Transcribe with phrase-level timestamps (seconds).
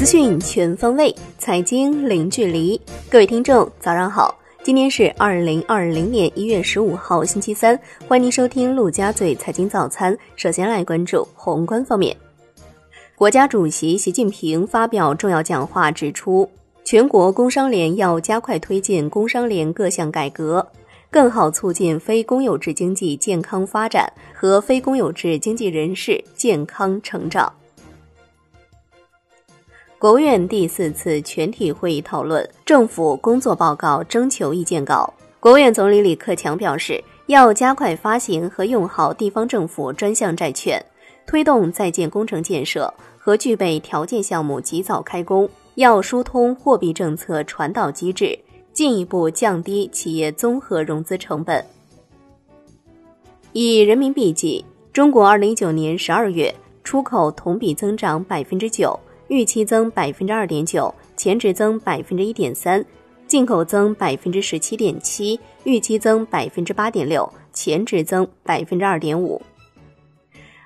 [0.00, 2.80] 资讯全方位，财经零距离。
[3.10, 4.34] 各位听众，早上好！
[4.62, 7.78] 今天是二零二零年一月十五号，星期三。
[8.08, 10.16] 欢迎您收听陆家嘴财经早餐。
[10.36, 12.16] 首先来关注宏观方面，
[13.14, 16.48] 国家主席习近平发表重要讲话，指出，
[16.82, 20.66] 全国工商联要加快推进工商联各项改革。
[21.10, 27.52] 更好促进非公有制经济健康发展和非公有制经济人士健康成长。
[30.00, 35.12] 国务院第四次全体会议讨论政府工作报告征求意见稿。
[35.38, 40.82] 国务院总理李克强表示，要加快发行和用好地方政府专项债券，
[41.26, 45.46] 推动在建工程建设和具备条件项目及早开工。
[45.74, 48.38] 要疏通货币政策传导机制。
[48.72, 51.62] 进一步降低企业综合融资成本。
[53.52, 58.98] 以人民币计，中国二零一九年十二月出口同比增长百分之九，
[59.30, 62.82] 预期增百分之二点九，前值增百分之一点三；
[63.28, 69.40] 进口增百分之十七点七，预期增百分之八点六，前值增百分之二点五。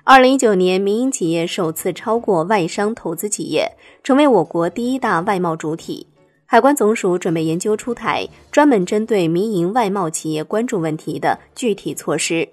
[0.03, 3.71] 二零一九年，民营企业首次超过外商投资企业，
[4.03, 6.07] 成为我国第一大外贸主体。
[6.47, 12.49] 海关总署准备研究出台专门针对民营外贸企业关注问题的具体措施。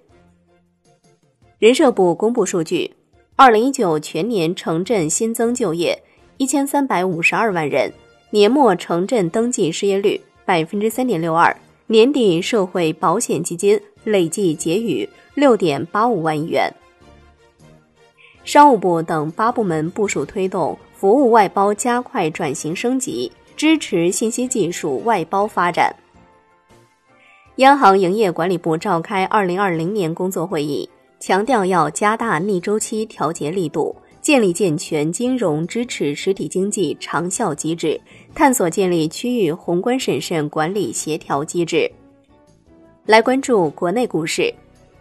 [1.58, 2.92] 人社部公布数据，
[3.36, 6.02] 二零一九全年城镇新增就业
[6.36, 7.92] 一千三百五十二万人，
[8.30, 16.72] 年末城镇登记失业率百分之三点六二，年底社会保险基金累计结余六点八五万亿元。
[18.44, 23.30] 商务部等八部门部署推动服务外包加快转型升级。
[23.54, 25.94] 支持信息技术外包发展。
[27.56, 30.88] 央行营业管理部召开二零二零年工作会议，
[31.22, 38.00] 强调要加大逆周期调节力度，建立健全金融支持实体经济长效机制，
[38.34, 41.88] 探索建立区域宏观审慎管理协调机制。
[43.06, 44.52] 来关注国内股市，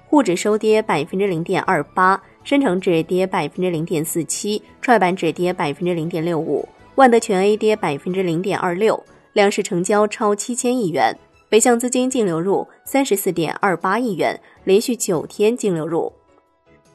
[0.05, 6.69] 沪指收跌百分之零点二八，深成指跌百分之零点四七，创业板指跌百分之零点六五。
[6.93, 9.03] 万德全 A 跌百分之零点二六，
[9.33, 11.17] 两市成交超七千亿元，
[11.51, 16.09] 北向资金净流入三十四点二八亿元，连续九天净流入。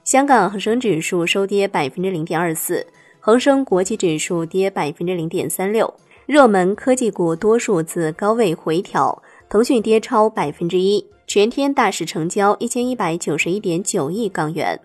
[0.02, 2.86] 香港恒生指数收跌百分之零点二四，
[3.20, 5.92] 恒生国际指数跌百分之零点三六。
[6.24, 14.80] 热门科技股多数自高位回调，腾讯跌超百分之一，全天大市成交一千一百九十一点九亿港元。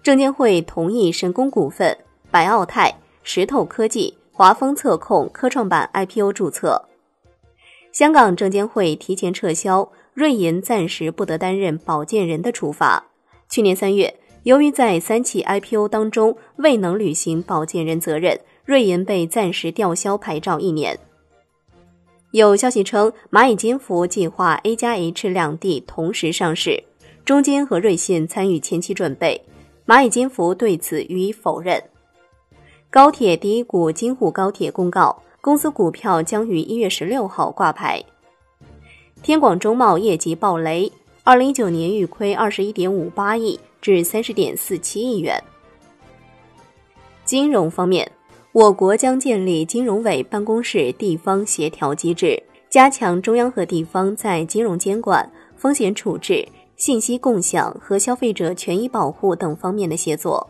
[0.00, 1.98] 证监会同意神功股份、
[2.30, 2.94] 百奥泰。
[3.24, 6.89] 石头科技、华丰测控科创板 IPO 注册。
[7.92, 13.04] 香港证监会提前撤销瑞银暂时不得担任保荐人的处罚。
[13.48, 14.14] 去年三月，
[14.44, 20.98] 由于在三起 IPO 当中未能履行保荐人责任，瑞银被暂时吊销牌照一年。
[22.30, 26.84] 有消息称，蚂蚁金服计划 A 加 H 两地同时上市，
[27.24, 29.42] 中金和瑞信参与前期准备，
[29.84, 31.82] 蚂蚁金服对此予以否认。
[32.88, 38.02] 高铁第一股京沪高铁公告，公司股票将于一月十六号挂牌。
[39.22, 40.90] 天广中贸业绩暴雷，
[41.24, 45.42] 二零一九年预亏二十一点五八亿至三十点四七亿元。
[47.24, 48.10] 金融方面，
[48.52, 56.46] 我国将建立金融委办公室地方协调机制，加强中央和地方在金融监管、风险处置、
[56.76, 60.46] 信息共享和消费者权益保护等方面的协作。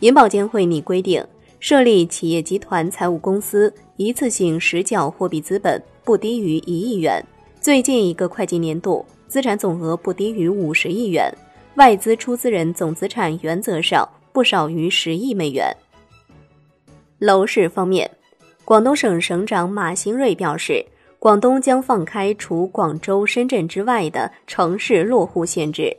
[0.00, 1.24] 银保监会拟规定，
[1.60, 7.24] 设立企业集团财务公司，一次性实缴货币资本不低于一亿元，
[7.60, 11.32] 最近一个会计年度资产总额不低于五十亿元，
[11.74, 15.76] 外资出资人总资产原则上不少于十亿美元。
[17.18, 18.08] 楼市方面，
[18.64, 20.86] 广东省省长马兴瑞表示，
[21.18, 25.96] 广东将放开除广州、深圳之外的城市落户限制。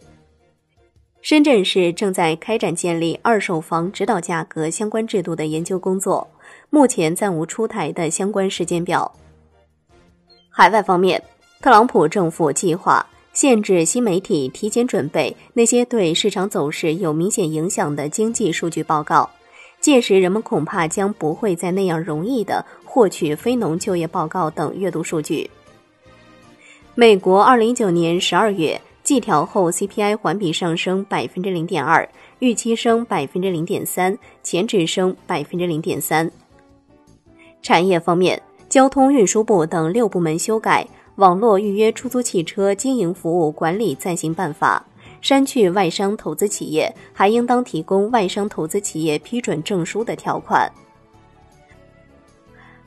[1.22, 6.26] 深圳市正在开展建立二手房指导价格相关制度的研究工作，
[6.70, 9.12] 目前暂无出台的相关时间表。
[10.50, 11.22] 海外方面，
[11.62, 19.30] 特朗普政府计划限制新媒体提前准备那些对市场走势有明显影响的经济数据报告，
[19.82, 25.50] 届时人们恐怕将不会再那样容易的获取非农就业报告等阅读数据。
[26.96, 28.80] 美国二零一九年十二月。
[29.10, 32.08] 季调后 CPI 环比上升百分之零点二，
[32.38, 36.30] 预期升百分之零点三，前值升百分之零点三。
[37.64, 38.40] 产业方面，
[38.70, 40.84] 交通运输部等六部门修改
[41.16, 44.86] 《网络预约出租汽车经营服务管理暂行办法》，
[45.28, 50.72] 删去外商投资企业还应当提供外商投资企业批准证书的条款。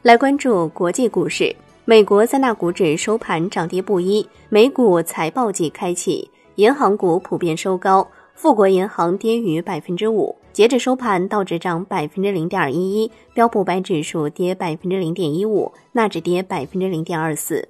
[0.02, 1.52] 来关注国际股市，
[1.84, 8.06] 美国三大股指收盘涨跌不一，美股财报季开启，银行股普遍收高，
[8.36, 10.36] 富国银行跌逾百分之五。
[10.52, 17.68] 截至收盘，道指涨百分之零点一一，标普百指数跌百分之零点一五，纳指跌百分之零点二四。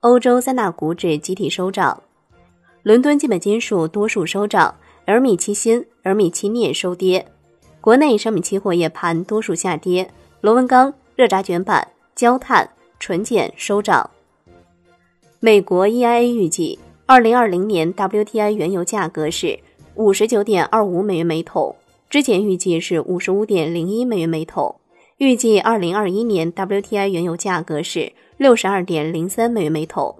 [0.00, 2.02] 欧洲三大股指集体收涨，
[2.82, 4.74] 伦敦基本金属多数收涨，
[5.06, 7.26] 而米期锌、而米期镍收跌。
[7.80, 10.10] 国内商品期货夜盘多数下跌，
[10.42, 12.68] 螺纹钢、热轧卷板、焦炭、
[13.04, 14.08] 纯碱收涨。
[15.38, 19.58] 美国 EIA 预计，二零二零年 WTI 原油价格是
[19.94, 21.76] 五十九点二五美元每桶。
[22.08, 24.76] 之前预计是五十五点零一美元每桶，
[25.18, 30.16] 预计二零二一年 WTI 原油价格是六十二点零三美元每桶。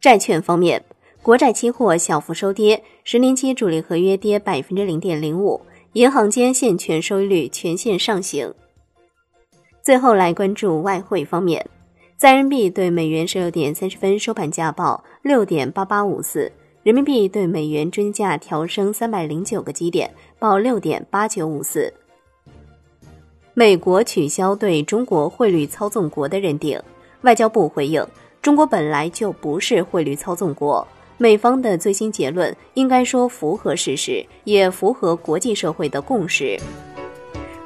[0.00, 0.84] 债券方面，
[1.22, 5.60] 国债期货小幅收跌，十年期主力合约跌百分之零点零五，
[5.94, 8.54] 银行间现券收益率全线上行。
[9.82, 11.66] 最后来关注外汇方面，
[12.20, 16.52] 在人民币对美元十六点三十分收盘价报六点八八五四。
[16.82, 21.90] 人民币对美元均价调升三百零九个基点，报六点八九五四。
[23.54, 26.78] 美国取消对中国汇率操纵国的认定，
[27.22, 28.06] 外交部回应：
[28.42, 30.86] 中国本来就不是汇率操纵国，
[31.16, 36.60] 美方的最新结论应该说符合事实，也符合国际社会的共识。